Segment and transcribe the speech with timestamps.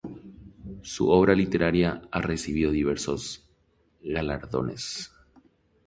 [0.81, 3.47] Su obra literaria ha recibido diversos
[4.01, 5.13] galardones.